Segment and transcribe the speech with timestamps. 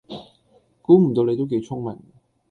[0.81, 2.01] 估唔到你都幾聰明